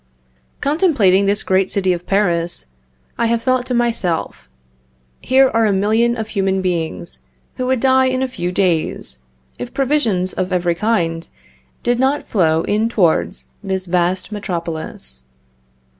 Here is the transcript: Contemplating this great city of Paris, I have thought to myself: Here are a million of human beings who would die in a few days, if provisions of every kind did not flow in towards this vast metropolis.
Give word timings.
Contemplating 0.61 1.25
this 1.27 1.43
great 1.43 1.69
city 1.69 1.93
of 1.93 2.07
Paris, 2.07 2.65
I 3.19 3.27
have 3.27 3.43
thought 3.43 3.67
to 3.67 3.75
myself: 3.75 4.49
Here 5.21 5.47
are 5.53 5.67
a 5.67 5.71
million 5.71 6.17
of 6.17 6.29
human 6.29 6.59
beings 6.59 7.19
who 7.57 7.67
would 7.67 7.81
die 7.81 8.07
in 8.07 8.23
a 8.23 8.27
few 8.27 8.51
days, 8.51 9.19
if 9.59 9.75
provisions 9.75 10.33
of 10.33 10.51
every 10.51 10.73
kind 10.73 11.29
did 11.83 11.99
not 11.99 12.27
flow 12.27 12.63
in 12.63 12.89
towards 12.89 13.51
this 13.63 13.85
vast 13.85 14.31
metropolis. 14.31 15.21